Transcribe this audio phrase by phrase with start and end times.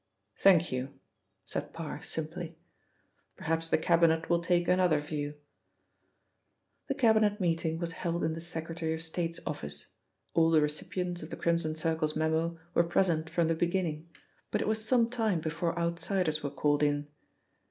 [0.35, 0.95] "Thank you,"
[1.45, 2.57] said Parr simply.
[3.37, 5.35] "Perhaps the Cabinet will take another view."
[6.87, 9.91] The Cabinet meeting was held in the Secretary of State's office;
[10.33, 14.09] all the recipients of the Crimson Circle's memo were present from the beginning,
[14.49, 17.07] but it was some time before outsiders were called in.